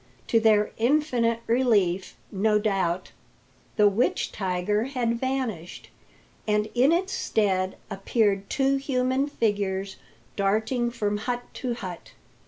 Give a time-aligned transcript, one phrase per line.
[0.29, 3.11] To their infinite relief, no doubt,
[3.75, 5.91] the witch tiger had vanished,
[6.47, 9.97] and in its stead appeared two human figures
[10.35, 12.13] darting from hut to hut.